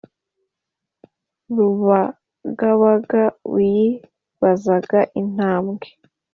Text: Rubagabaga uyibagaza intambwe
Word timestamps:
Rubagabaga 1.55 3.23
uyibagaza 3.55 4.99
intambwe 5.21 5.87